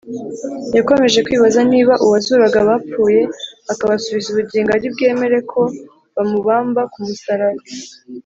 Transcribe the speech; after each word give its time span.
yakomeje 0.77 1.19
kwibaza 1.25 1.61
niba 1.71 1.93
uwazuraga 2.03 2.57
abapfuye 2.61 3.21
akabasubiza 3.71 4.27
ubugingo 4.29 4.69
ari 4.77 4.87
bwemere 4.93 5.37
ko 5.51 5.61
bamubamba 6.15 6.81
ku 6.91 6.99
musaraba? 7.07 7.61